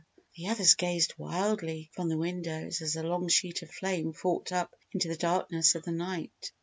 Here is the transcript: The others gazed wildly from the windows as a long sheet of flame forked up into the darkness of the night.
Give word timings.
The 0.35 0.47
others 0.47 0.73
gazed 0.73 1.13
wildly 1.19 1.91
from 1.93 2.09
the 2.09 2.17
windows 2.17 2.81
as 2.81 2.95
a 2.95 3.03
long 3.03 3.27
sheet 3.29 3.61
of 3.61 3.69
flame 3.69 4.13
forked 4.13 4.51
up 4.51 4.75
into 4.93 5.07
the 5.07 5.15
darkness 5.15 5.75
of 5.75 5.83
the 5.83 5.91
night. 5.91 6.51